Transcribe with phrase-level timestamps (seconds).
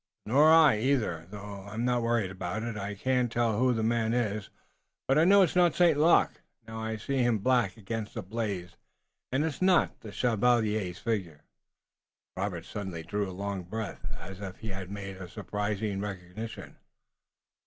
[0.25, 2.75] "Nor I, either, though I'm not worried about it.
[2.75, 4.49] I can't tell who the man is,
[5.07, 5.95] but I know it's not St.
[5.95, 6.41] Luc.
[6.67, 8.77] Now I see him black against the blaze,
[9.31, 11.43] and it's not the Chevalier's figure."
[12.35, 16.77] Robert suddenly drew a long breath, as if he had made a surprising recognition.